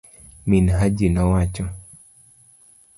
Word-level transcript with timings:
min 0.49 0.65
hajinowacho 0.77 1.65